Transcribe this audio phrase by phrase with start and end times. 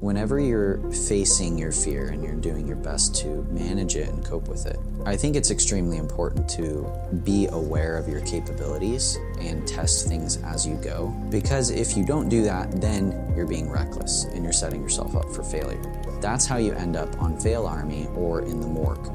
[0.00, 4.48] Whenever you're facing your fear and you're doing your best to manage it and cope
[4.48, 6.90] with it, I think it's extremely important to
[7.22, 11.08] be aware of your capabilities and test things as you go.
[11.28, 15.30] Because if you don't do that, then you're being reckless and you're setting yourself up
[15.34, 15.82] for failure.
[16.22, 19.06] That's how you end up on Fail Army or in the morgue.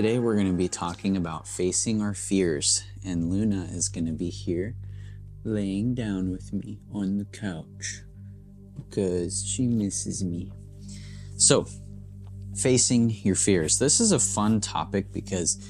[0.00, 4.14] Today we're going to be talking about facing our fears, and Luna is going to
[4.14, 4.74] be here
[5.44, 8.00] laying down with me on the couch
[8.76, 10.52] because she misses me.
[11.36, 11.66] So,
[12.56, 13.78] facing your fears.
[13.78, 15.62] This is a fun topic because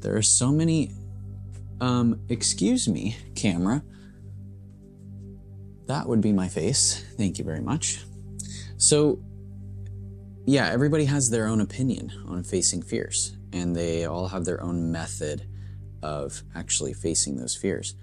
[0.00, 0.92] there are so many
[1.80, 3.82] um excuse me, camera.
[5.86, 7.06] That would be my face.
[7.16, 8.04] Thank you very much.
[8.76, 9.18] So,
[10.48, 14.90] yeah, everybody has their own opinion on facing fears and they all have their own
[14.90, 15.46] method
[16.02, 17.94] of actually facing those fears.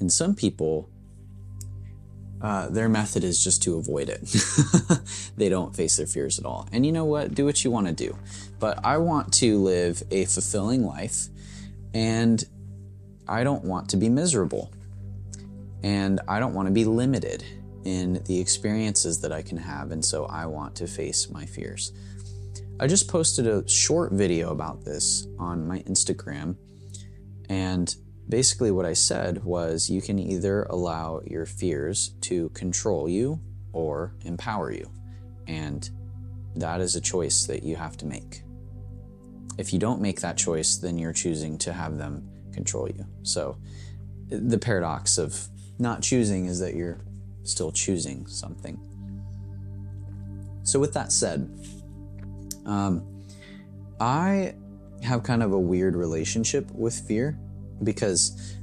[0.00, 0.90] And some people,
[2.42, 4.22] uh, their method is just to avoid it.
[5.36, 6.68] they don't face their fears at all.
[6.72, 7.32] And you know what?
[7.32, 8.18] Do what you want to do.
[8.58, 11.28] But I want to live a fulfilling life,
[11.94, 12.42] and
[13.28, 14.72] I don't want to be miserable.
[15.84, 17.44] And I don't want to be limited
[17.84, 19.90] in the experiences that I can have.
[19.90, 21.92] And so I want to face my fears.
[22.80, 26.56] I just posted a short video about this on my Instagram.
[27.48, 27.94] And
[28.28, 33.40] basically, what I said was you can either allow your fears to control you
[33.72, 34.90] or empower you.
[35.46, 35.88] And
[36.56, 38.42] that is a choice that you have to make.
[39.56, 43.04] If you don't make that choice, then you're choosing to have them control you.
[43.22, 43.58] So,
[44.28, 47.04] the paradox of not choosing is that you're
[47.44, 48.78] still choosing something.
[50.62, 51.48] So, with that said,
[52.66, 53.04] um,
[54.00, 54.54] I
[55.02, 57.38] have kind of a weird relationship with fear
[57.82, 58.56] because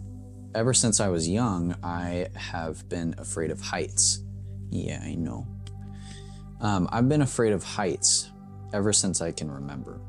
[0.56, 4.24] ever since I was young, I have been afraid of heights.
[4.70, 5.48] Yeah, I know.
[6.60, 8.32] Um, I've been afraid of heights
[8.74, 10.00] ever since I can remember.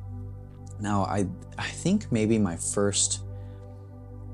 [0.80, 1.26] Now, I
[1.58, 3.20] I think maybe my first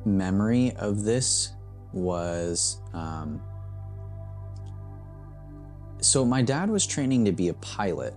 [0.04, 1.52] memory of this
[1.92, 3.40] was um,
[6.00, 8.14] so my dad was training to be a pilot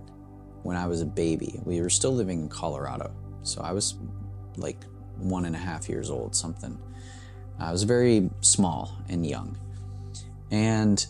[0.62, 1.60] when I was a baby.
[1.64, 3.12] We were still living in Colorado.
[3.42, 3.96] So I was
[4.56, 4.84] like
[5.16, 6.78] one and a half years old, something.
[7.58, 9.58] I was very small and young.
[10.50, 11.04] And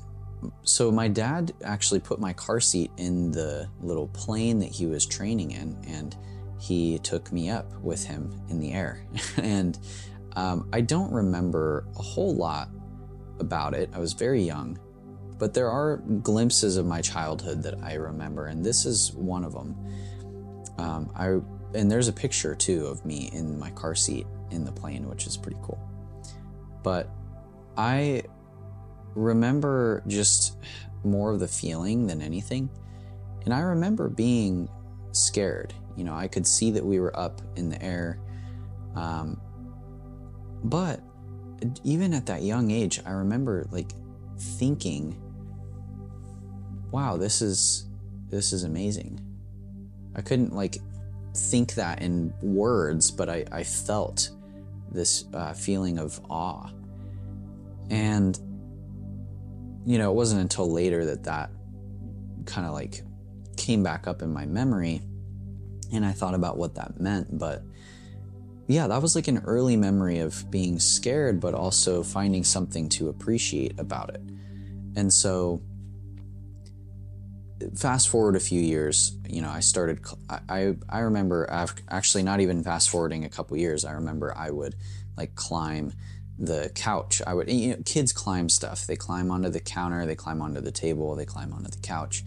[0.65, 5.06] so my dad actually put my car seat in the little plane that he was
[5.06, 6.16] training in, and
[6.60, 9.04] he took me up with him in the air.
[9.37, 9.78] and
[10.37, 12.71] um, I don't remember a whole lot
[13.39, 13.91] about it.
[13.93, 14.78] I was very young,
[15.42, 19.53] but there are glimpses of my childhood that I remember, and this is one of
[19.53, 19.76] them.
[20.78, 21.41] Um, I
[21.76, 25.26] and there's a picture too of me in my car seat in the plane, which
[25.26, 25.80] is pretty cool.
[26.84, 27.10] But
[27.76, 28.22] I
[29.16, 30.58] remember just
[31.03, 32.70] more of the feeling than anything,
[33.44, 34.69] and I remember being
[35.10, 35.74] scared.
[35.97, 38.20] You know, I could see that we were up in the air,
[38.94, 39.41] um,
[40.62, 41.00] but
[41.82, 43.91] even at that young age, I remember like
[44.38, 45.16] thinking
[46.92, 47.86] wow, this is
[48.28, 49.20] this is amazing.
[50.14, 50.78] I couldn't like
[51.34, 54.30] think that in words, but I, I felt
[54.91, 56.70] this uh, feeling of awe.
[57.91, 58.38] And,
[59.86, 61.50] you know, it wasn't until later that that
[62.47, 63.03] kind of like
[63.56, 65.03] came back up in my memory
[65.92, 67.38] and I thought about what that meant.
[67.38, 67.62] But
[68.66, 73.09] yeah, that was like an early memory of being scared, but also finding something to
[73.09, 74.22] appreciate about it.
[74.97, 75.62] And so
[77.76, 81.48] fast forward a few years, you know, I started, I, I remember
[81.88, 83.84] actually not even fast forwarding a couple years.
[83.84, 84.74] I remember I would
[85.16, 85.92] like climb
[86.38, 87.22] the couch.
[87.26, 88.86] I would, you know, kids climb stuff.
[88.86, 92.24] They climb onto the counter, they climb onto the table, they climb onto the couch.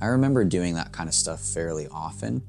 [0.00, 2.42] I remember doing that kind of stuff fairly often.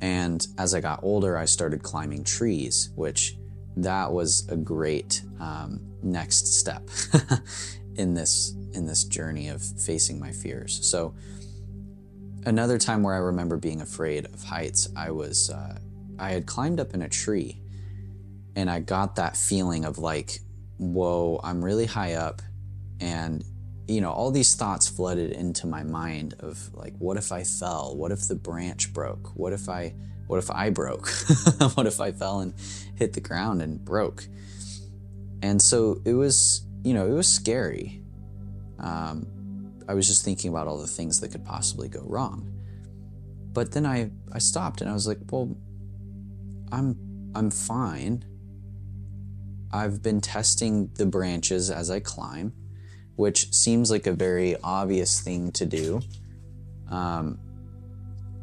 [0.00, 3.36] And as I got older, I started climbing trees, which
[3.76, 6.88] that was a great um, next step
[7.98, 10.86] in this in this journey of facing my fears.
[10.88, 11.14] So
[12.44, 15.78] another time where I remember being afraid of heights, I was uh,
[16.18, 17.60] I had climbed up in a tree,
[18.54, 20.38] and I got that feeling of like,
[20.78, 22.42] whoa, I'm really high up,
[23.00, 23.44] and
[23.88, 27.96] you know all these thoughts flooded into my mind of like, what if I fell?
[27.96, 29.36] What if the branch broke?
[29.36, 29.94] What if I
[30.26, 31.08] what if I broke?
[31.74, 32.54] what if I fell and
[32.96, 34.26] hit the ground and broke?
[35.42, 38.00] And so it was, you know, it was scary.
[38.78, 39.26] Um,
[39.88, 42.48] I was just thinking about all the things that could possibly go wrong.
[43.52, 45.56] But then I, I stopped and I was like, well,
[46.70, 46.96] I'm
[47.34, 48.24] I'm fine.
[49.72, 52.52] I've been testing the branches as I climb,
[53.16, 56.00] which seems like a very obvious thing to do.
[56.88, 57.40] Um,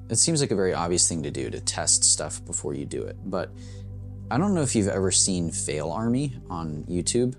[0.10, 3.04] it seems like a very obvious thing to do to test stuff before you do
[3.04, 3.16] it.
[3.24, 3.54] But
[4.30, 7.38] I don't know if you've ever seen Fail Army on YouTube.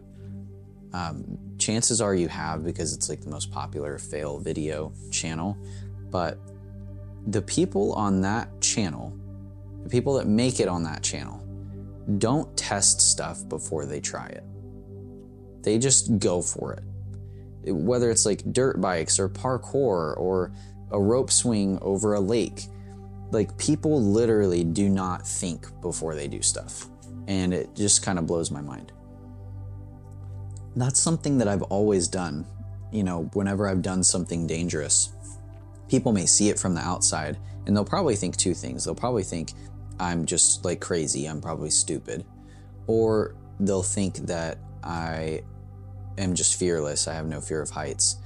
[0.95, 5.59] Um, chances are you have because it's like the most popular fail video channel.
[6.09, 6.39] But
[7.27, 9.19] the people on that channel,
[9.83, 11.45] the people that make it on that channel,
[12.19, 14.45] don't test stuff before they try it.
[15.63, 17.73] They just go for it.
[17.73, 20.53] Whether it's like dirt bikes or parkour or
[20.93, 22.67] a rope swing over a lake,
[23.33, 26.87] like people literally do not think before they do stuff.
[27.27, 28.93] And it just kind of blows my mind
[30.77, 32.47] that's something that I've always done.
[32.93, 35.13] You know, whenever I've done something dangerous,
[35.89, 38.85] people may see it from the outside and they'll probably think two things.
[38.85, 39.53] They'll probably think
[39.99, 42.25] I'm just like crazy, I'm probably stupid,
[42.87, 45.43] or they'll think that I
[46.19, 48.17] am just fearless, I have no fear of heights.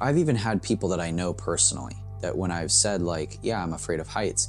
[0.00, 3.72] I've even had people that I know personally that when I've said, like, yeah, I'm
[3.72, 4.48] afraid of heights,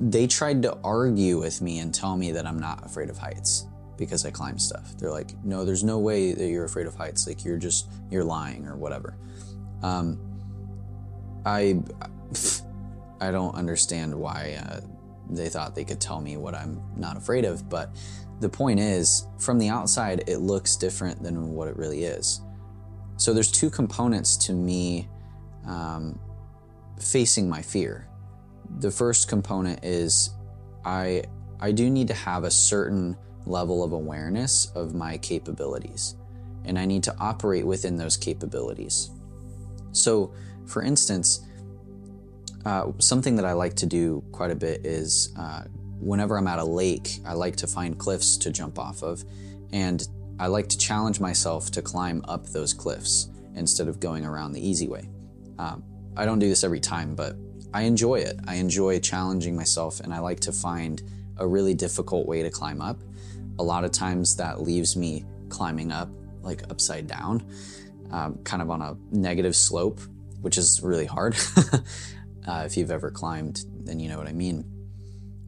[0.00, 3.66] they tried to argue with me and tell me that I'm not afraid of heights
[3.98, 4.96] because I climb stuff.
[4.96, 7.26] They're like, no, there's no way that you're afraid of heights.
[7.26, 9.16] Like you're just you're lying or whatever.
[9.82, 10.18] Um,
[11.44, 11.82] I
[13.20, 14.80] I don't understand why uh,
[15.28, 17.94] they thought they could tell me what I'm not afraid of, but
[18.40, 22.40] the point is, from the outside, it looks different than what it really is.
[23.16, 25.08] So there's two components to me
[25.66, 26.18] um,
[27.00, 28.08] facing my fear.
[28.78, 30.30] The first component is
[30.84, 31.24] I
[31.60, 36.16] I do need to have a certain level of awareness of my capabilities,
[36.64, 39.10] and I need to operate within those capabilities.
[39.92, 40.32] So,
[40.66, 41.40] for instance,
[42.64, 45.64] uh, something that I like to do quite a bit is uh,
[45.98, 49.24] whenever I'm at a lake, I like to find cliffs to jump off of,
[49.72, 50.06] and
[50.38, 54.66] I like to challenge myself to climb up those cliffs instead of going around the
[54.66, 55.08] easy way.
[55.58, 55.82] Um,
[56.16, 57.36] I don't do this every time, but
[57.72, 58.38] I enjoy it.
[58.46, 61.02] I enjoy challenging myself, and I like to find
[61.36, 62.98] a really difficult way to climb up
[63.58, 66.08] a lot of times that leaves me climbing up
[66.42, 67.44] like upside down,
[68.10, 70.00] um, kind of on a negative slope,
[70.40, 71.36] which is really hard.
[72.46, 74.64] uh, if you've ever climbed, then you know what I mean.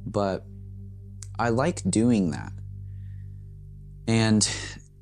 [0.04, 0.44] But
[1.38, 2.52] I like doing that.
[4.06, 4.48] And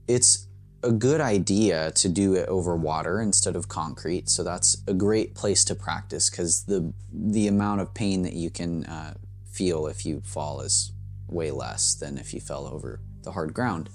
[0.07, 0.47] it's
[0.83, 4.29] a good idea to do it over water instead of concrete.
[4.29, 8.51] So that's a great place to practice because the the amount of pain that you
[8.51, 9.15] can uh,
[9.51, 10.93] feel if you fall is
[11.29, 13.91] way less than if you fell over the hard ground.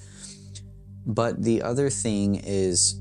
[1.05, 2.99] But the other thing is,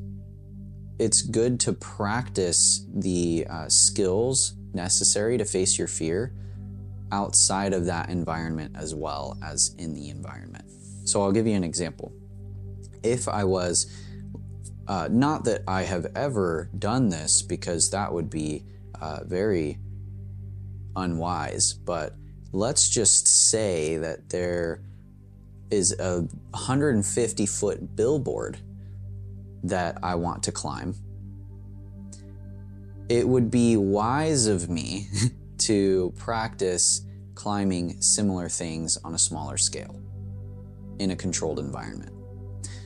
[0.99, 6.35] it's good to practice the uh, skills necessary to face your fear
[7.11, 10.65] outside of that environment as well as in the environment.
[11.05, 12.13] So I'll give you an example.
[13.03, 13.93] If I was,
[14.89, 18.65] uh, not that I have ever done this because that would be
[19.01, 19.79] uh, very
[20.97, 22.15] unwise, but
[22.53, 24.81] let's just say that there
[25.71, 26.21] is a
[26.51, 28.59] 150 foot billboard
[29.65, 30.95] that I want to climb.
[33.09, 35.07] It would be wise of me
[35.59, 37.03] to practice
[37.35, 39.99] climbing similar things on a smaller scale
[40.99, 42.13] in a controlled environment.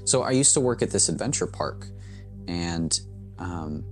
[0.05, 1.89] So I used to work at this adventure park,
[2.47, 2.99] and
[3.39, 3.85] um,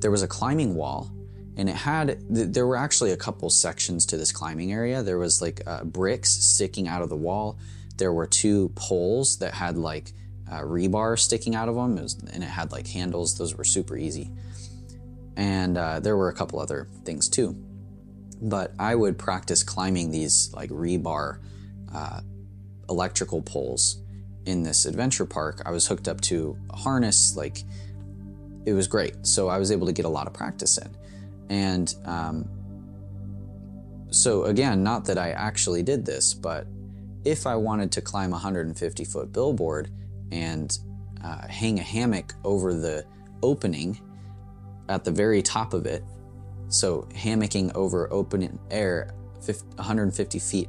[0.00, 1.10] there was a climbing wall
[1.58, 5.02] and it had there were actually a couple sections to this climbing area.
[5.02, 7.58] There was like uh, bricks sticking out of the wall.
[7.96, 10.12] There were two poles that had like
[10.48, 13.36] uh, rebar sticking out of them it was, and it had like handles.
[13.36, 14.30] Those were super easy.
[15.36, 17.56] And uh, there were a couple other things too.
[18.40, 21.40] But i would practice climbing these like rebar
[21.92, 22.20] uh,
[22.88, 24.00] electrical poles
[24.46, 25.60] in this adventure park.
[25.66, 27.64] I was hooked up to a harness like
[28.64, 29.26] it was great.
[29.26, 30.94] So i was able to get a lot of practice in
[31.48, 32.48] and um,
[34.10, 36.66] so, again, not that I actually did this, but
[37.24, 39.90] if I wanted to climb a 150 foot billboard
[40.32, 40.76] and
[41.22, 43.04] uh, hang a hammock over the
[43.42, 44.00] opening
[44.88, 46.02] at the very top of it,
[46.68, 49.14] so hammocking over open air
[49.46, 50.68] 150 feet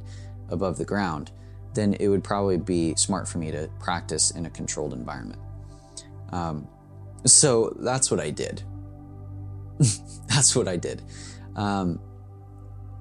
[0.50, 1.32] above the ground,
[1.74, 5.40] then it would probably be smart for me to practice in a controlled environment.
[6.32, 6.68] Um,
[7.26, 8.62] so that's what I did.
[10.28, 11.02] That's what I did.
[11.56, 12.00] Um,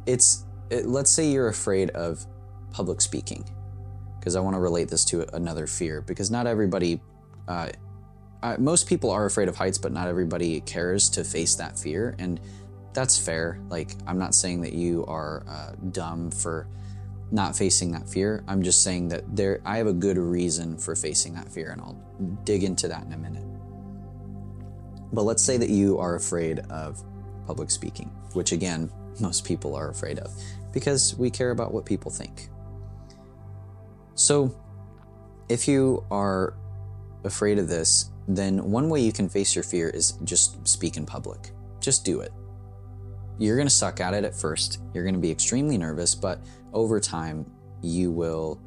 [0.06, 2.26] it's it, let's say you're afraid of
[2.72, 3.44] public speaking,
[4.20, 7.02] because I want to relate this to another fear, because not everybody
[7.48, 7.70] uh,
[8.42, 12.16] uh, most people are afraid of heights, but not everybody cares to face that fear.
[12.20, 12.40] And
[12.94, 13.60] that's fair.
[13.70, 16.68] Like, I'm not saying that you are uh, dumb for
[17.32, 18.44] not facing that fear.
[18.48, 21.82] I'm just saying that there, I have a good reason for facing that fear, and
[21.82, 23.44] I'll dig into that in a minute.
[25.12, 27.04] But let's say that you are afraid of
[27.46, 30.32] public speaking, which again, most people are afraid of
[30.72, 32.50] because we care about what people think.
[34.16, 34.56] So,
[35.48, 36.54] if you are
[37.24, 41.06] afraid of this, then one way you can face your fear is just speak in
[41.06, 41.52] public.
[41.80, 42.32] Just do it.
[43.40, 44.80] You're going to suck at it at first.
[44.94, 46.40] You're going to be extremely nervous, but
[46.74, 47.50] over time,
[47.82, 48.62] you will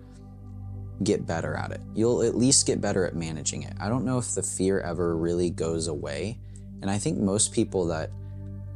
[1.02, 1.80] get better at it.
[1.94, 3.74] You'll at least get better at managing it.
[3.80, 6.38] I don't know if the fear ever really goes away.
[6.80, 8.10] And I think most people that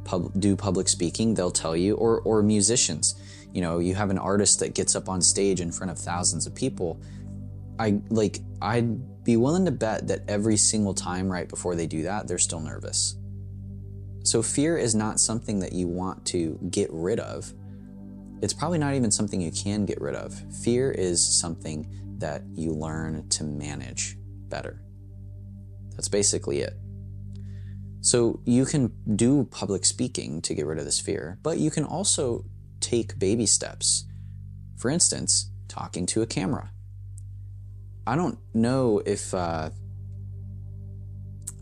[0.03, 3.15] pub- do public speaking, they'll tell you, or, or musicians,
[3.53, 6.47] you know, you have an artist that gets up on stage in front of thousands
[6.47, 6.99] of people.
[7.79, 12.03] I like, I'd be willing to bet that every single time right before they do
[12.03, 13.15] that, they're still nervous.
[14.23, 17.53] So fear is not something that you want to get rid of.
[18.41, 20.33] It's probably not even something you can get rid of.
[20.63, 21.87] Fear is something
[22.19, 24.17] that you learn to manage
[24.49, 24.81] better.
[25.91, 26.73] That's basically it.
[28.01, 31.83] So you can do public speaking to get rid of this fear, but you can
[31.83, 32.45] also
[32.79, 34.05] take baby steps.
[34.77, 36.71] For instance, talking to a camera.
[38.05, 39.71] I don't know if uh,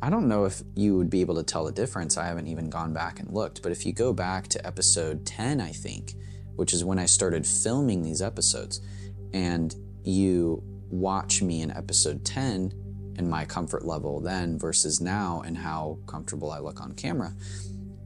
[0.01, 2.17] I don't know if you would be able to tell the difference.
[2.17, 5.59] I haven't even gone back and looked, but if you go back to episode 10,
[5.59, 6.13] I think,
[6.55, 8.81] which is when I started filming these episodes,
[9.33, 9.73] and
[10.07, 12.73] you watch me in episode 10
[13.17, 17.33] and my comfort level then versus now and how comfortable I look on camera,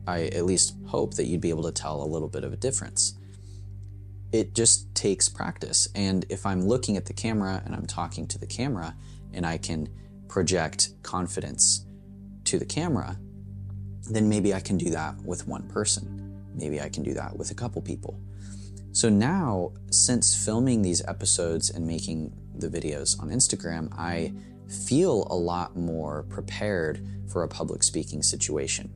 [0.08, 2.58] I at least hope that you'd be able to tell a little bit of a
[2.58, 3.16] difference.
[4.32, 5.88] It just takes practice.
[5.96, 8.96] And if I'm looking at the camera and I'm talking to the camera
[9.34, 9.90] and I can
[10.28, 11.86] project confidence
[12.46, 13.18] to the camera,
[14.10, 16.44] then maybe I can do that with one person.
[16.54, 18.20] Maybe I can do that with a couple people.
[18.92, 24.34] So now, since filming these episodes and making the videos on Instagram, I
[24.88, 28.92] feel a lot more prepared for a public speaking situation.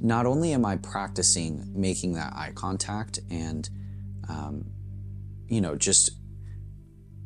[0.00, 3.68] Not only am I practicing making that eye contact and,
[4.28, 4.66] um,
[5.48, 6.10] you know, just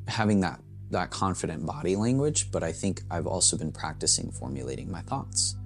[0.06, 5.02] having that that confident body language, but I think I've also been practicing formulating my
[5.02, 5.56] thoughts.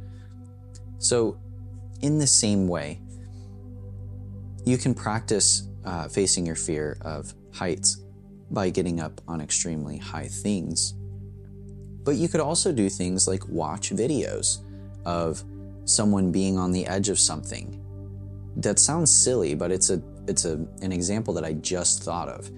[0.99, 1.38] So,
[2.03, 3.00] in the same way,
[4.67, 8.03] you can practice uh, facing your fear of heights
[8.50, 10.95] by getting up on extremely high things.
[12.05, 14.59] But you could also do things like watch videos
[15.05, 15.43] of
[15.85, 17.81] someone being on the edge of something.
[18.57, 22.50] That sounds silly, but it's a it's a, an example that I just thought of.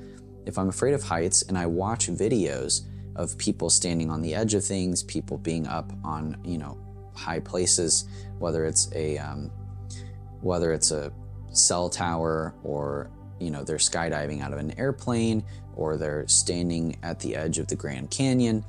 [0.47, 2.83] If I'm afraid of heights and I watch videos
[3.17, 6.79] of people standing on the edge of things, people being up on you know
[7.15, 9.51] high places, whether it's a um,
[10.41, 11.13] whether it's a
[11.53, 17.21] cell tower or you know they're skydiving out of an airplane or they're standing at
[17.21, 18.65] the edge of the Grand Canyon.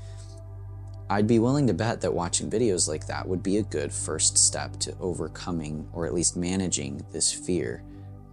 [1.10, 4.38] I'd be willing to bet that watching videos like that would be a good first
[4.38, 7.82] step to overcoming or at least managing this fear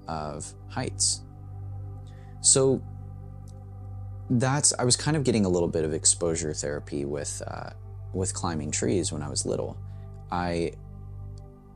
[0.09, 1.23] of heights.
[2.41, 2.83] So
[4.29, 7.71] that's I was kind of getting a little bit of exposure therapy with uh,
[8.13, 9.79] with climbing trees when I was little.
[10.33, 10.73] I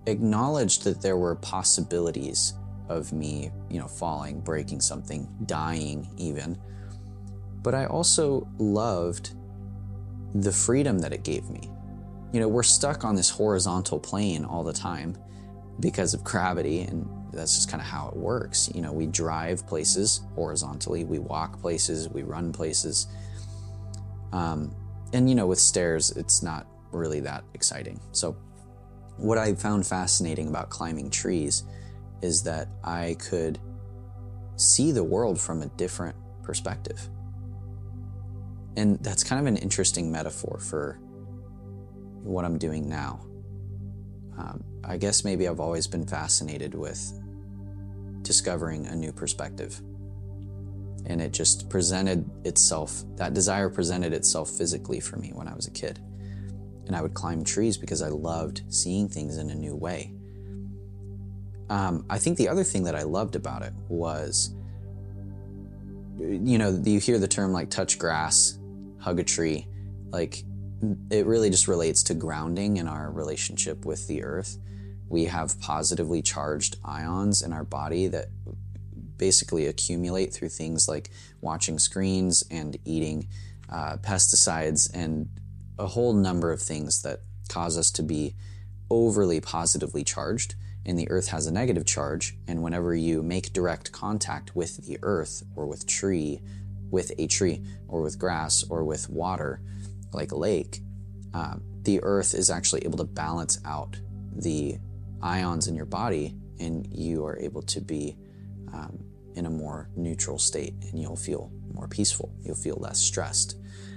[0.06, 2.54] acknowledged that there were possibilities
[2.88, 6.58] of me, you know, falling, breaking something, dying even.
[7.62, 9.34] But I also loved
[10.34, 11.70] the freedom that it gave me.
[12.32, 15.16] You know, we're stuck on this horizontal plane all the time
[15.80, 18.70] because of gravity, and that's just kind of how it works.
[18.74, 23.06] You know, we drive places horizontally, we walk places, we run places.
[24.32, 24.74] Um,
[25.12, 28.00] and, you know, with stairs, it's not really that exciting.
[28.12, 28.36] So,
[29.16, 31.64] what I found fascinating about climbing trees
[32.22, 33.58] is that I could
[34.56, 37.08] see the world from a different perspective.
[38.76, 40.98] And that's kind of an interesting metaphor for
[42.22, 43.20] what I'm doing now.
[44.36, 47.12] Um, I guess maybe I've always been fascinated with
[48.22, 49.80] discovering a new perspective.
[51.06, 55.66] And it just presented itself, that desire presented itself physically for me when I was
[55.66, 55.98] a kid.
[56.86, 60.14] And I would climb trees because I loved seeing things in a new way.
[61.70, 64.54] Um, I think the other thing that I loved about it was,
[66.18, 68.58] you know, you hear the term like touch grass,
[68.98, 69.66] hug a tree.
[70.10, 70.44] Like,
[71.10, 74.56] it really just relates to grounding in our relationship with the earth.
[75.08, 78.28] We have positively charged ions in our body that
[79.16, 81.10] basically accumulate through things like
[81.40, 83.28] watching screens and eating
[83.68, 85.28] uh, pesticides and
[85.78, 88.34] a whole number of things that cause us to be
[88.90, 90.54] overly positively charged,
[90.88, 92.34] and the earth has a negative charge.
[92.48, 96.40] And whenever you make direct contact with the earth or with tree,
[96.90, 99.60] with a tree or with grass or with water,
[100.14, 100.80] like a lake,
[101.34, 104.00] uh, the earth is actually able to balance out
[104.34, 104.78] the
[105.20, 108.16] ions in your body, and you are able to be
[108.72, 108.98] um,
[109.34, 112.32] in a more neutral state, and you'll feel more peaceful.
[112.40, 113.56] You'll feel less stressed.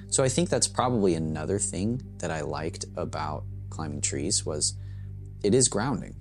[0.10, 4.76] So I think that's probably another thing that I liked about climbing trees was
[5.42, 6.16] it is grounding.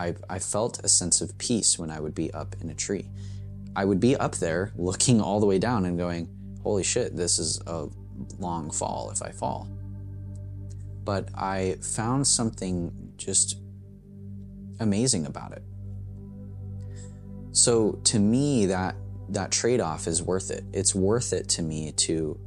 [0.00, 3.06] I, I felt a sense of peace when I would be up in a tree.
[3.76, 6.28] I would be up there looking all the way down and going,
[6.62, 7.86] holy shit, this is a
[8.38, 9.68] long fall if I fall.
[11.04, 13.58] But I found something just
[14.80, 15.62] amazing about it.
[17.52, 18.96] So to me, that
[19.28, 20.64] that trade-off is worth it.
[20.72, 22.38] It's worth it to me to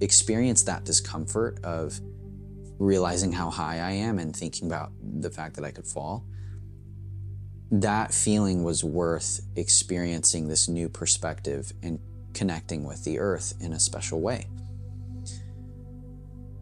[0.00, 1.98] experience that discomfort of
[2.78, 6.26] realizing how high I am and thinking about the fact that I could fall,
[7.70, 11.98] that feeling was worth experiencing this new perspective and
[12.32, 14.46] connecting with the earth in a special way.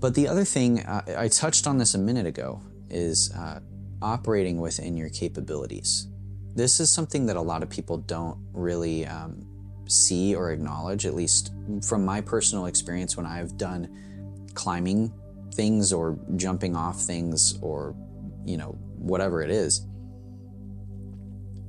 [0.01, 3.61] But the other thing, uh, I touched on this a minute ago, is uh,
[4.03, 6.09] operating within your capabilities.
[6.55, 9.47] This is something that a lot of people don't really um,
[9.89, 13.89] see or acknowledge, at least from my personal experience when I've done
[14.55, 15.13] climbing
[15.55, 17.95] things or jumping off things or,
[18.45, 19.87] you know, whatever it is,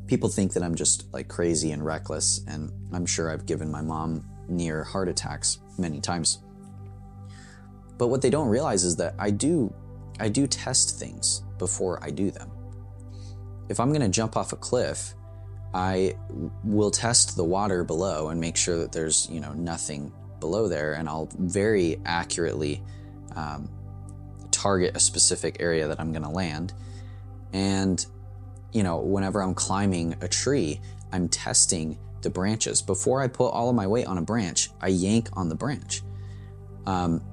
[0.07, 2.41] people think that I'm just like crazy and reckless.
[2.47, 6.39] And I'm sure I've given my mom near heart attacks many times.
[7.97, 9.73] But what they don't realize is that I do,
[10.19, 12.51] I do test things before I do them.
[13.69, 15.13] If I'm going to jump off a cliff,
[15.73, 16.15] I
[16.63, 20.93] will test the water below and make sure that there's, you know, nothing below there.
[20.93, 22.83] And I'll very accurately
[23.35, 23.69] um,
[24.51, 26.73] target a specific area that I'm going to land.
[27.53, 28.05] And,
[28.75, 30.81] you know, whenever I'm climbing a tree,
[31.13, 32.81] I'm testing the branches.
[32.81, 36.01] Before I put all of my weight on a branch, I yank on the branch.
[36.85, 37.23] Um,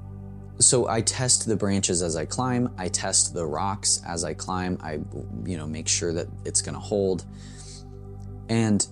[0.60, 2.72] so I test the branches as I climb.
[2.78, 4.78] I test the rocks as I climb.
[4.80, 5.00] I,
[5.44, 7.24] you know, make sure that it's going to hold.
[8.48, 8.86] And,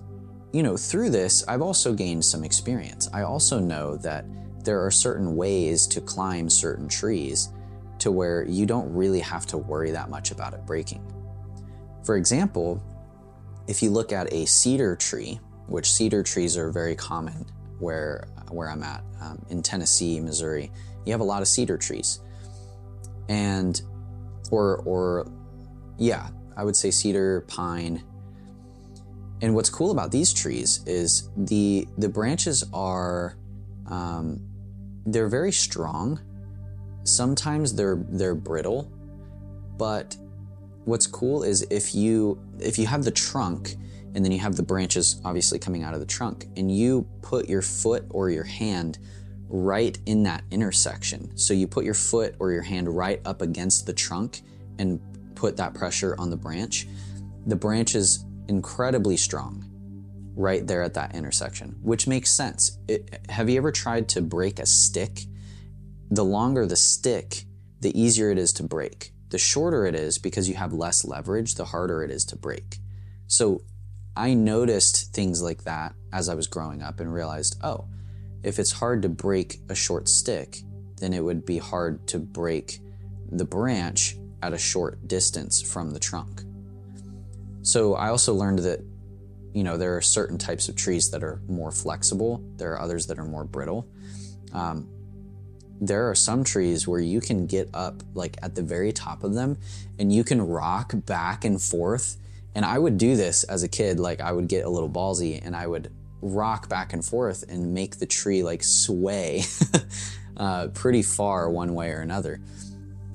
[0.51, 3.07] you know, through this, I've also gained some experience.
[3.13, 4.25] I also know that
[4.65, 7.47] there are certain ways to climb certain trees
[7.99, 11.01] to where you don't really have to worry that much about it breaking.
[12.03, 12.81] For example,
[13.67, 17.45] if you look at a cedar tree, which cedar trees are very common
[17.79, 20.71] where, where I'm at um, in Tennessee, Missouri,
[21.05, 22.19] you have a lot of cedar trees.
[23.29, 23.81] And,
[24.51, 25.31] or, or,
[25.97, 28.03] yeah, I would say cedar, pine.
[29.41, 33.37] And what's cool about these trees is the, the branches are,
[33.87, 34.39] um,
[35.05, 36.19] they're very strong
[37.03, 38.91] sometimes they're they're brittle,
[39.77, 40.15] but
[40.85, 43.75] what's cool is if you if you have the trunk
[44.13, 47.47] and then you have the branches obviously coming out of the trunk and you put
[47.47, 48.99] your foot or your hand
[49.47, 51.35] right in that intersection.
[51.37, 54.41] So you put your foot or your hand right up against the trunk
[54.79, 54.99] and
[55.35, 56.87] put that pressure on the branch.
[57.47, 59.65] The branch is incredibly strong
[60.35, 62.77] right there at that intersection, which makes sense.
[62.87, 65.25] It, have you ever tried to break a stick
[66.11, 67.45] the longer the stick,
[67.79, 69.13] the easier it is to break.
[69.31, 72.77] The shorter it is because you have less leverage, the harder it is to break.
[73.27, 73.63] So
[74.15, 77.87] I noticed things like that as I was growing up and realized, oh,
[78.43, 80.59] if it's hard to break a short stick,
[80.97, 82.79] then it would be hard to break
[83.31, 86.43] the branch at a short distance from the trunk.
[87.61, 88.81] So I also learned that,
[89.53, 93.07] you know, there are certain types of trees that are more flexible, there are others
[93.07, 93.87] that are more brittle.
[94.51, 94.89] Um,
[95.81, 99.33] there are some trees where you can get up like at the very top of
[99.33, 99.57] them
[99.97, 102.17] and you can rock back and forth.
[102.53, 105.43] And I would do this as a kid, like I would get a little ballsy
[105.43, 105.91] and I would
[106.21, 109.41] rock back and forth and make the tree like sway
[110.37, 112.39] uh, pretty far one way or another.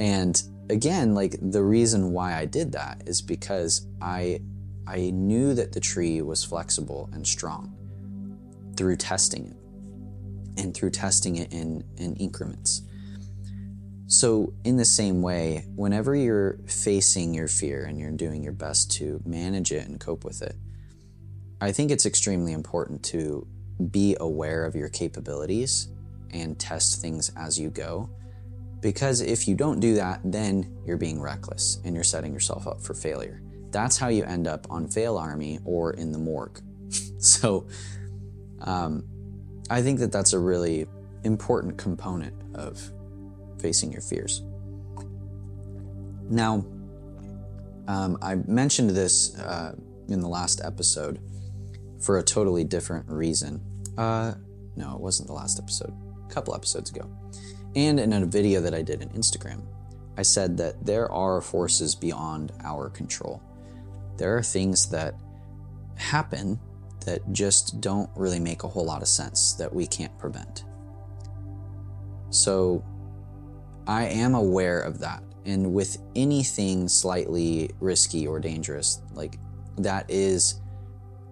[0.01, 4.41] And again, like the reason why I did that is because I
[4.89, 7.73] I knew that the tree was flexible and strong
[8.77, 9.66] through testing it
[10.57, 12.83] and through testing it in, in increments.
[14.09, 18.92] So, in the same way, whenever you're facing your fear and you're doing your best
[18.92, 20.55] to manage it and cope with it,
[21.61, 23.47] I think it's extremely important to
[23.90, 25.88] be aware of your capabilities
[26.31, 28.09] and test things as you go.
[28.81, 32.81] Because if you don't do that, then you're being reckless and you're setting yourself up
[32.81, 33.42] for failure.
[33.71, 36.61] That's how you end up on Fail Army or in the morgue.
[37.19, 37.66] so,
[38.61, 39.03] um,
[39.69, 40.87] I think that that's a really
[41.25, 42.81] important component of
[43.59, 44.43] facing your fears.
[46.29, 46.65] Now,
[47.89, 49.75] um, I mentioned this uh,
[50.09, 51.21] in the last episode
[52.01, 53.61] for a totally different reason.
[53.97, 54.35] Uh,
[54.77, 55.93] no, it wasn't the last episode,
[56.29, 57.11] a couple episodes ago.
[57.75, 59.63] And in a video that I did on Instagram,
[60.17, 63.43] I said that there are forces beyond our control.
[64.17, 65.15] There are things that
[65.97, 66.59] happen
[67.07, 70.64] that just don't really make a whole lot of sense that we can't prevent.
[72.31, 72.85] So
[73.87, 75.23] I am aware of that.
[75.45, 79.38] And with anything slightly risky or dangerous, like
[79.79, 80.61] that is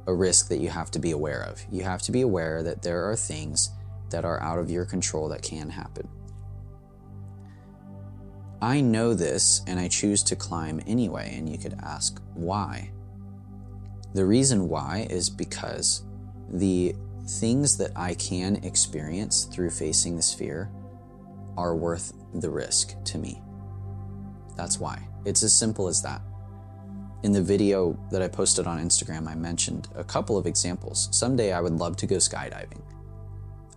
[0.06, 1.60] a risk that you have to be aware of.
[1.70, 3.70] You have to be aware that there are things
[4.10, 6.08] that are out of your control that can happen.
[8.62, 12.93] I know this and I choose to climb anyway, and you could ask why.
[14.14, 16.04] The reason why is because
[16.48, 16.94] the
[17.26, 20.70] things that I can experience through facing this fear
[21.56, 23.42] are worth the risk to me.
[24.56, 25.02] That's why.
[25.24, 26.22] It's as simple as that.
[27.24, 31.08] In the video that I posted on Instagram, I mentioned a couple of examples.
[31.10, 32.82] Someday I would love to go skydiving.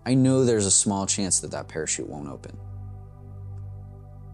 [0.06, 2.56] I know there's a small chance that that parachute won't open.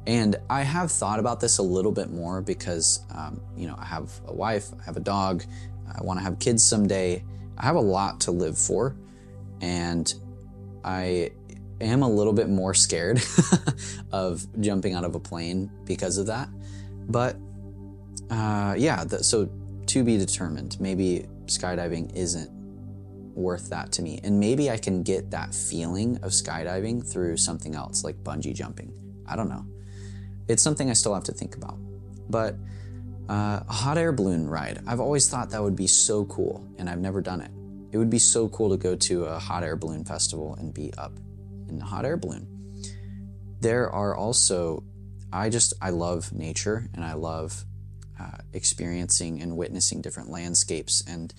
[0.07, 3.87] And I have thought about this a little bit more because, um, you know, I
[3.87, 5.45] have a wife, I have a dog,
[5.93, 7.25] I want to have kids someday.
[7.59, 8.97] I have a lot to live for.
[9.61, 10.13] And
[10.85, 11.31] I
[11.81, 13.23] am a little bit more scared
[14.13, 16.49] of jumping out of a plane because of that.
[17.09, 17.37] But
[18.31, 19.51] uh, yeah, the, so
[19.87, 20.77] to be determined.
[20.81, 22.51] Maybe skydiving isn't
[23.35, 24.21] worth that to me.
[24.23, 28.93] And maybe I can get that feeling of skydiving through something else like bungee jumping.
[29.27, 29.67] I don't know.
[30.49, 31.79] It's something I still have to think about.
[32.29, 32.57] But
[33.29, 36.91] uh, a hot air balloon ride, I've always thought that would be so cool, and
[36.91, 37.51] I've never done it.
[37.93, 40.93] It would be so cool to go to a hot air balloon festival and be
[40.99, 41.13] up
[41.69, 42.47] in a hot air balloon.
[43.61, 44.85] There are also,
[45.33, 47.65] I just, I love nature and I love
[48.21, 51.03] uh, experiencing and witnessing different landscapes.
[51.07, 51.33] And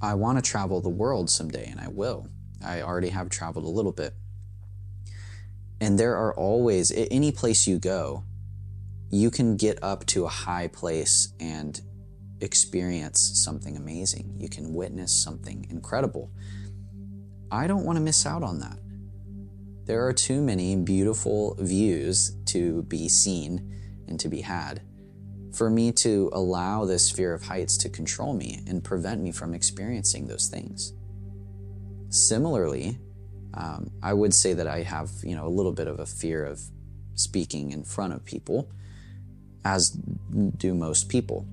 [0.00, 2.28] I want to travel the world someday, and I will.
[2.64, 4.14] I already have traveled a little bit.
[5.80, 8.24] And there are always, any place you go,
[9.10, 11.80] you can get up to a high place and
[12.40, 14.34] experience something amazing.
[14.38, 16.30] You can witness something incredible.
[17.50, 18.78] I don't want to miss out on that.
[19.86, 24.82] There are too many beautiful views to be seen and to be had
[25.52, 29.52] for me to allow this fear of heights to control me and prevent me from
[29.52, 30.92] experiencing those things.
[32.08, 32.98] Similarly,
[33.54, 36.44] um, I would say that I have, you know, a little bit of a fear
[36.44, 36.60] of
[37.14, 38.70] speaking in front of people,
[39.64, 41.46] as do most people.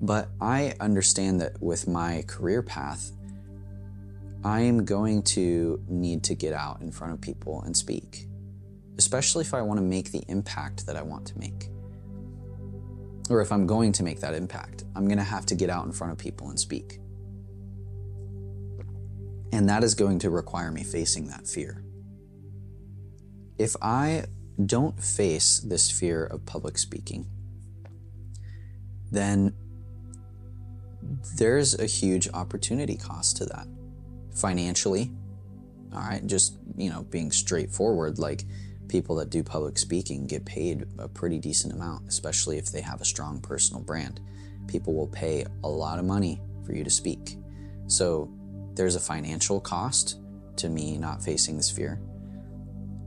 [0.00, 3.12] But I understand that with my career path,
[4.44, 8.26] I am going to need to get out in front of people and speak,
[8.98, 11.68] especially if I want to make the impact that I want to make.
[13.30, 15.86] Or if I'm going to make that impact, I'm going to have to get out
[15.86, 16.98] in front of people and speak.
[19.52, 21.84] And that is going to require me facing that fear.
[23.58, 24.24] If I
[24.66, 27.26] don't face this fear of public speaking,
[29.10, 29.54] then
[31.36, 33.66] there's a huge opportunity cost to that.
[34.34, 35.10] Financially,
[35.92, 38.44] all right, just, you know, being straightforward, like
[38.88, 43.00] people that do public speaking get paid a pretty decent amount, especially if they have
[43.00, 44.20] a strong personal brand.
[44.68, 47.36] People will pay a lot of money for you to speak.
[47.86, 48.32] So
[48.74, 50.20] there's a financial cost
[50.56, 52.00] to me not facing this fear,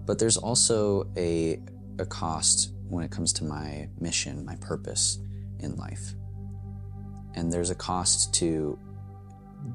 [0.06, 1.60] but there's also a,
[2.00, 5.20] a cost when it comes to my mission, my purpose
[5.60, 6.14] in life.
[7.34, 8.80] And there's a cost to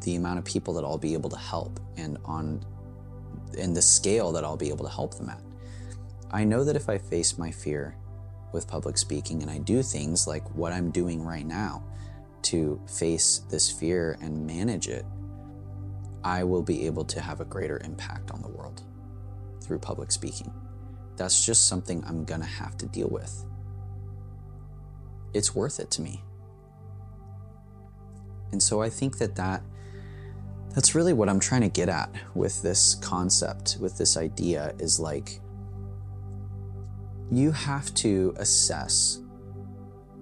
[0.02, 2.64] the amount of people that I'll be able to help and on
[3.58, 5.40] and the scale that I'll be able to help them at.
[6.30, 7.96] I know that if I face my fear
[8.52, 11.84] with public speaking and I do things like what I'm doing right now
[12.42, 15.04] to face this fear and manage it,
[16.22, 18.82] I will be able to have a greater impact on the world
[19.70, 20.52] through public speaking.
[21.16, 23.46] That's just something I'm gonna have to deal with.
[25.32, 26.24] It's worth it to me.
[28.50, 29.62] And so I think that, that
[30.74, 34.98] that's really what I'm trying to get at with this concept, with this idea is
[34.98, 35.40] like
[37.30, 39.20] you have to assess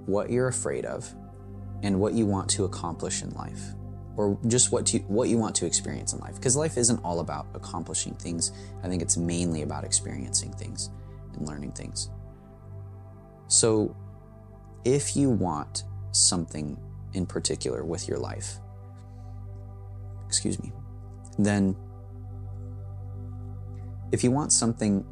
[0.05, 1.15] what you're afraid of
[1.83, 3.63] and what you want to accomplish in life
[4.19, 6.35] or just what to, what you want to experience in life.
[6.35, 8.51] Because life isn't all about accomplishing things.
[8.83, 10.91] I think it's mainly about experiencing things
[11.35, 12.11] and learning things.
[13.47, 13.97] So,
[14.85, 16.77] if you want something
[17.15, 18.59] in particular with your life,
[20.27, 20.73] excuse me,
[21.39, 21.77] then
[24.11, 25.07] if you want something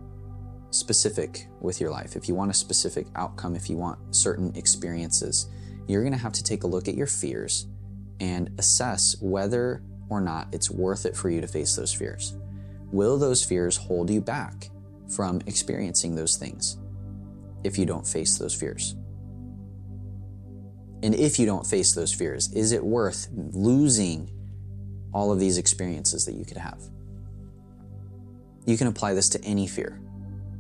[0.70, 5.48] specific with your life, if you want a specific outcome, if you want certain experiences,
[5.86, 7.68] you're going to have to take a look at your fears
[8.20, 12.37] and assess whether or not it's worth it for you to face those fears.
[12.92, 14.70] Will those fears hold you back
[15.09, 16.79] from experiencing those things
[17.64, 18.96] if you don't face those fears?
[21.02, 24.31] And if you don't face those fears, is it worth losing
[25.12, 26.81] all of these experiences that you could have?
[28.64, 30.00] You can apply this to any fear,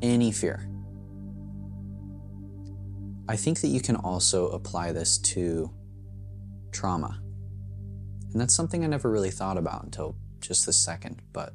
[0.02, 0.68] any fear.
[3.28, 5.70] I think that you can also apply this to
[6.70, 7.20] trauma.
[8.32, 11.22] And that's something I never really thought about until just this second.
[11.32, 11.54] But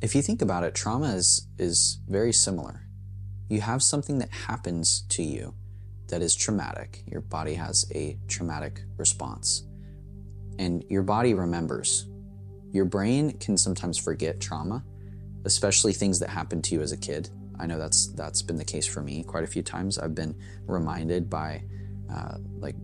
[0.00, 2.82] if you think about it, trauma is, is very similar.
[3.48, 5.54] You have something that happens to you
[6.08, 7.02] that is traumatic.
[7.06, 9.64] Your body has a traumatic response.
[10.58, 12.08] And your body remembers.
[12.72, 14.84] Your brain can sometimes forget trauma,
[15.44, 17.30] especially things that happened to you as a kid.
[17.58, 19.98] I know that's that's been the case for me quite a few times.
[19.98, 20.34] I've been
[20.66, 21.62] reminded by,
[22.12, 22.76] uh, like,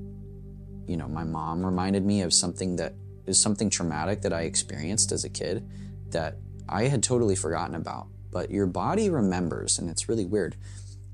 [0.87, 2.95] you know, my mom reminded me of something that
[3.27, 5.69] is something traumatic that I experienced as a kid
[6.11, 6.37] that
[6.69, 8.07] I had totally forgotten about.
[8.31, 10.57] But your body remembers, and it's really weird.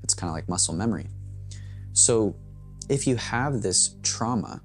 [0.03, 1.07] It's kind of like muscle memory.
[1.93, 2.35] So,
[2.89, 4.61] if you have this trauma,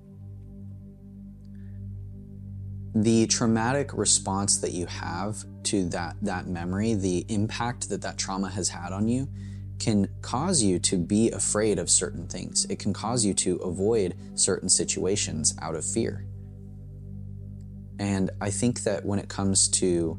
[2.94, 8.50] the traumatic response that you have to that that memory, the impact that that trauma
[8.50, 9.28] has had on you,
[9.78, 12.66] can cause you to be afraid of certain things.
[12.68, 16.26] It can cause you to avoid certain situations out of fear.
[17.98, 20.18] And I think that when it comes to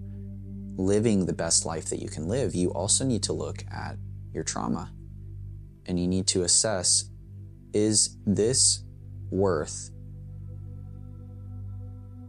[0.77, 3.97] living the best life that you can live, you also need to look at
[4.33, 4.91] your trauma
[5.85, 7.09] and you need to assess
[7.73, 8.83] is this
[9.29, 9.91] worth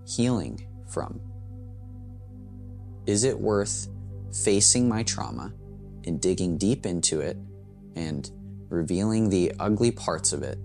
[0.06, 1.20] healing from?
[3.06, 3.88] Is it worth
[4.32, 5.52] facing my trauma
[6.06, 7.36] and digging deep into it
[7.96, 8.30] and
[8.68, 10.58] revealing the ugly parts of it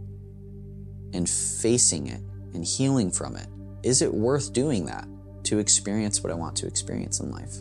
[1.14, 2.22] and facing it
[2.54, 3.48] and healing from it?
[3.84, 5.08] Is it worth doing that
[5.44, 7.56] to experience what I want to experience in life?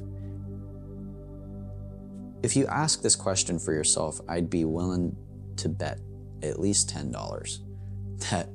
[2.43, 5.17] If you ask this question for yourself, I'd be willing
[5.57, 5.99] to bet
[6.43, 7.59] at least $10
[8.31, 8.49] that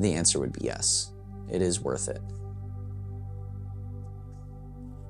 [0.00, 1.12] the answer would be yes.
[1.50, 2.20] It is worth it.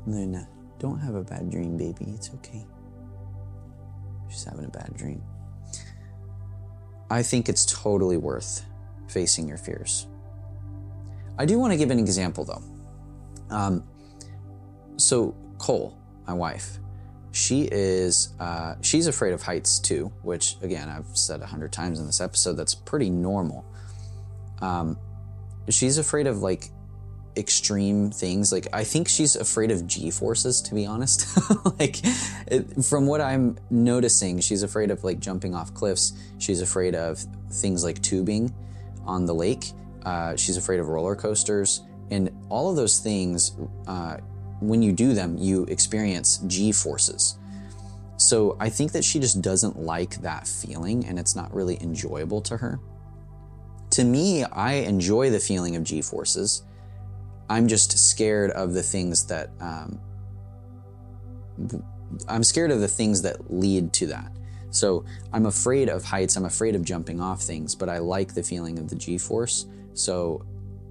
[0.06, 0.48] Luna,
[0.84, 2.12] don't have a bad dream, baby.
[2.14, 2.66] It's okay.
[4.28, 5.22] She's having a bad dream.
[7.10, 8.66] I think it's totally worth
[9.08, 10.06] facing your fears.
[11.38, 12.62] I do want to give an example though.
[13.48, 13.82] Um,
[14.96, 16.78] so, Cole, my wife,
[17.32, 21.98] she is uh, she's afraid of heights too, which again I've said a hundred times
[21.98, 22.58] in this episode.
[22.58, 23.64] That's pretty normal.
[24.60, 24.98] Um,
[25.70, 26.68] she's afraid of like
[27.36, 28.52] extreme things.
[28.52, 31.26] Like I think she's afraid of G forces, to be honest.
[31.78, 32.00] like
[32.46, 36.12] it, from what I'm noticing, she's afraid of like jumping off cliffs.
[36.38, 38.54] She's afraid of things like tubing
[39.04, 39.72] on the lake.
[40.04, 44.18] Uh, she's afraid of roller coasters, and all of those things uh,
[44.60, 47.38] when you do them, you experience G forces.
[48.16, 52.40] So I think that she just doesn't like that feeling and it's not really enjoyable
[52.42, 52.80] to her.
[53.90, 56.62] To me, I enjoy the feeling of G forces.
[57.48, 60.00] I'm just scared of the things that, um,
[62.28, 64.32] I'm scared of the things that lead to that.
[64.70, 68.42] So I'm afraid of heights, I'm afraid of jumping off things, but I like the
[68.42, 69.66] feeling of the G force.
[69.94, 70.44] So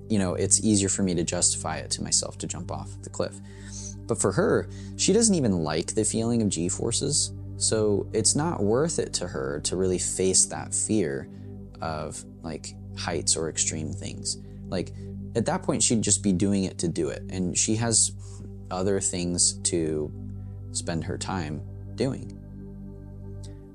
[0.10, 3.10] you know, it's easier for me to justify it to myself to jump off the
[3.10, 3.36] cliff.
[4.06, 7.34] But for her, she doesn't even like the feeling of G forces.
[7.58, 11.30] So it's not worth it to her to really face that fear
[11.82, 14.38] of like heights or extreme things.
[14.68, 14.92] Like
[15.36, 17.24] at that point, she'd just be doing it to do it.
[17.30, 18.12] And she has
[18.70, 20.12] other things to
[20.72, 21.62] spend her time
[21.96, 22.40] doing.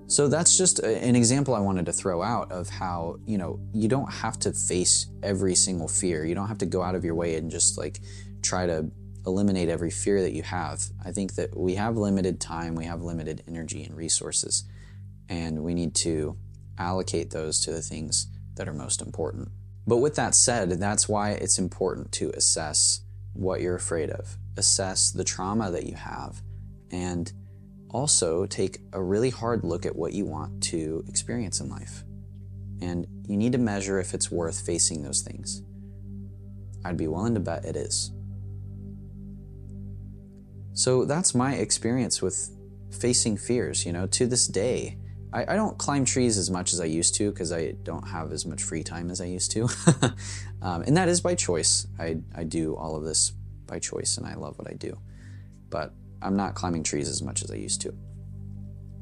[0.07, 3.89] So that's just an example I wanted to throw out of how, you know, you
[3.89, 6.25] don't have to face every single fear.
[6.25, 8.01] You don't have to go out of your way and just like
[8.41, 8.91] try to
[9.27, 10.83] eliminate every fear that you have.
[11.05, 14.65] I think that we have limited time, we have limited energy and resources,
[15.29, 16.39] and we need to
[16.79, 19.51] allocate those to the things that are most important.
[19.89, 23.01] But with that said, that's why it's important to assess
[23.33, 26.43] what you're afraid of, assess the trauma that you have,
[26.91, 27.33] and
[27.89, 32.05] also take a really hard look at what you want to experience in life.
[32.83, 35.63] And you need to measure if it's worth facing those things.
[36.85, 38.13] I'd be willing to bet it is.
[40.75, 42.51] So that's my experience with
[42.91, 43.87] facing fears.
[43.87, 44.99] You know, to this day,
[45.33, 48.33] I, I don't climb trees as much as I used to because I don't have
[48.33, 49.65] as much free time as I used to.
[50.63, 51.87] um, and that is by choice.
[51.99, 53.33] I, I do all of this
[53.67, 54.99] by choice and I love what I do.
[55.71, 57.95] But I'm not climbing trees as much as I used to.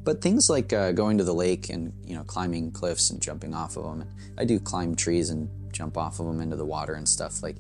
[0.03, 3.55] But things like uh, going to the lake and you know climbing cliffs and jumping
[3.55, 4.09] off of them.
[4.39, 7.43] I do climb trees and jump off of them into the water and stuff.
[7.43, 7.57] Like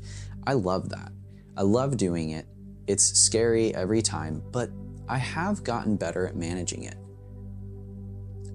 [0.46, 1.10] I love that.
[1.56, 2.46] I love doing it.
[2.86, 4.70] It's scary every time, but
[5.08, 6.96] I have gotten better at managing it.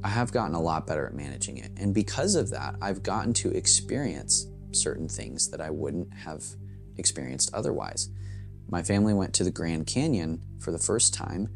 [0.04, 1.72] I have gotten a lot better at managing it.
[1.78, 6.44] And because of that, I've gotten to experience certain things that I wouldn't have
[6.98, 8.10] experienced otherwise.
[8.70, 11.50] My family went to the Grand Canyon for the first time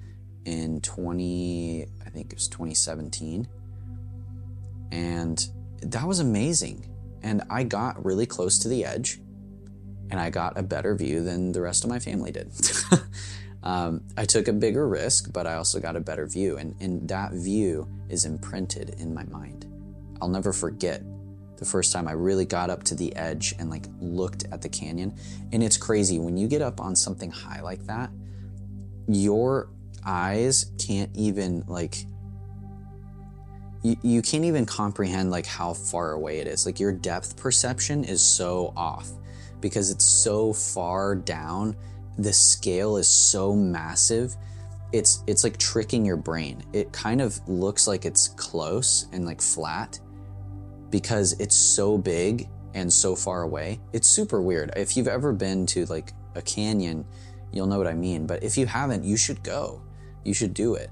[0.46, 3.48] in 20, I think it was 2017.
[4.92, 5.48] And
[5.82, 6.90] that was amazing.
[7.24, 9.20] And I got really close to the edge
[10.12, 12.52] and I got a better view than the rest of my family did.
[13.66, 16.58] um, I took a bigger risk, but I also got a better view.
[16.58, 19.66] And, and that view is imprinted in my mind.
[20.22, 21.02] I'll never forget
[21.58, 24.70] the first time I really got up to the edge and like looked at the
[24.70, 25.18] canyon.
[25.52, 28.12] And it's crazy when you get up on something high like that,
[29.08, 29.70] your
[30.06, 32.06] eyes can't even like
[33.82, 36.66] you, you can't even comprehend like how far away it is.
[36.66, 39.10] Like your depth perception is so off
[39.62, 41.76] because it's so far down.
[42.18, 44.36] The scale is so massive.
[44.94, 46.64] It's it's like tricking your brain.
[46.74, 50.00] It kind of looks like it's close and like flat
[50.90, 53.80] because it's so big and so far away.
[53.94, 54.72] It's super weird.
[54.76, 57.06] If you've ever been to like a canyon,
[57.52, 58.28] you'll know what I mean.
[58.28, 59.82] But if you haven't, you should go.
[60.24, 60.90] You should do it.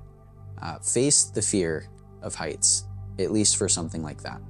[0.61, 1.87] Uh, face the fear
[2.21, 2.85] of heights,
[3.19, 4.41] at least for something like that.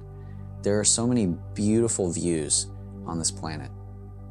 [0.62, 2.68] There are so many beautiful views
[3.06, 3.70] on this planet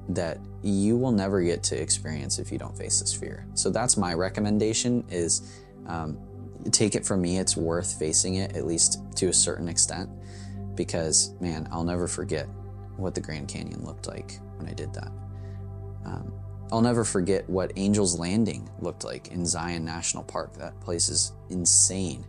[0.09, 3.45] that you will never get to experience if you don't face this fear.
[3.53, 6.17] So that's my recommendation is um,
[6.71, 10.09] take it from me, it's worth facing it at least to a certain extent
[10.75, 12.47] because man, I'll never forget
[12.97, 15.11] what the Grand Canyon looked like when I did that.
[16.05, 16.33] Um,
[16.71, 20.57] I'll never forget what Angel's Landing looked like in Zion National Park.
[20.57, 22.25] That place is insane.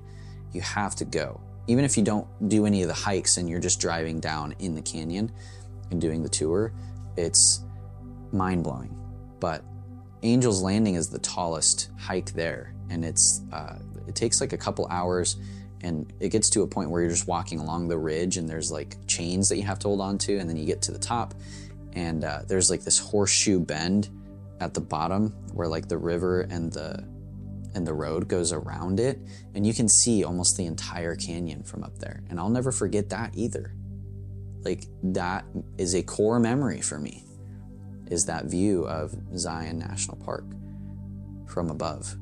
[0.53, 1.41] You have to go.
[1.67, 4.75] Even if you don't do any of the hikes and you're just driving down in
[4.75, 5.33] the canyon
[5.91, 6.73] and doing the tour,
[7.17, 7.64] it's
[8.35, 8.95] mind blowing.
[9.41, 9.65] But
[10.23, 14.87] Angel's Landing is the tallest hike there, and it's uh, it takes like a couple
[14.91, 15.37] hours,
[15.83, 18.73] and it gets to a point where you're just walking along the ridge, and there's
[18.73, 20.99] like chains that you have to hold on to, and then you get to the
[20.99, 21.35] top,
[21.93, 24.09] and uh, there's like this horseshoe bend
[24.61, 27.07] at the bottom where like the river and the
[27.75, 29.19] and the road goes around it,
[29.55, 33.11] and you can see almost the entire canyon from up there, and I'll never forget
[33.11, 33.75] that either.
[34.63, 35.45] Like that
[35.77, 37.24] is a core memory for me
[38.11, 40.45] is that view of Zion National Park
[41.47, 42.17] from above.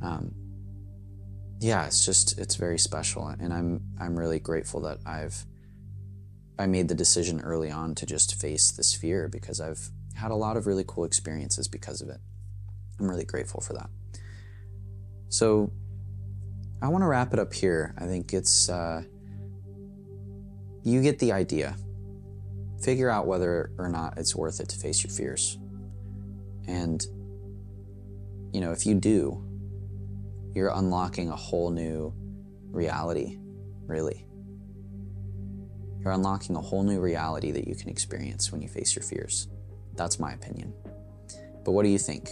[0.00, 0.34] Um,
[1.60, 5.46] yeah, it's just it's very special, and I'm I'm really grateful that I've
[6.58, 10.34] I made the decision early on to just face this fear because I've had a
[10.34, 12.18] lot of really cool experiences because of it.
[12.98, 13.90] I'm really grateful for that.
[15.28, 15.72] So
[16.82, 17.94] I want to wrap it up here.
[17.96, 19.02] I think it's uh,
[20.82, 21.76] you get the idea
[22.82, 25.58] figure out whether or not it's worth it to face your fears.
[26.66, 27.04] And,
[28.52, 29.44] you know, if you do,
[30.54, 32.12] you're unlocking a whole new
[32.70, 33.38] reality,
[33.86, 34.26] really.
[36.00, 39.48] You're unlocking a whole new reality that you can experience when you face your fears.
[39.94, 40.74] That's my opinion.
[41.64, 42.30] But what do you think?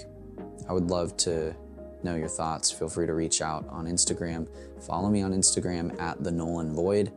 [0.68, 1.54] I would love to
[2.02, 2.70] know your thoughts.
[2.70, 4.48] Feel free to reach out on Instagram.
[4.84, 7.12] Follow me on Instagram at the Nolan Void.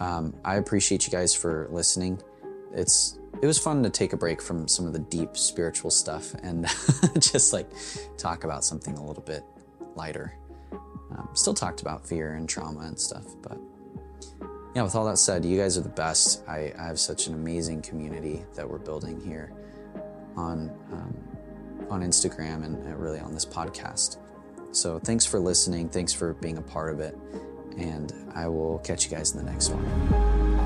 [0.00, 2.22] Um, I appreciate you guys for listening
[2.72, 6.34] it's it was fun to take a break from some of the deep spiritual stuff
[6.42, 6.66] and
[7.20, 7.70] just like
[8.16, 9.44] talk about something a little bit
[9.94, 10.34] lighter.
[10.72, 13.58] Um, still talked about fear and trauma and stuff, but
[14.74, 16.46] yeah, with all that said, you guys are the best.
[16.46, 19.52] I, I have such an amazing community that we're building here
[20.36, 21.16] on um,
[21.90, 24.18] on Instagram and uh, really on this podcast.
[24.72, 25.88] So thanks for listening.
[25.88, 27.16] Thanks for being a part of it.
[27.76, 30.57] And I will catch you guys in the next one.